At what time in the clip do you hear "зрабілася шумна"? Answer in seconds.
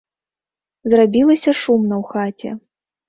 0.95-1.95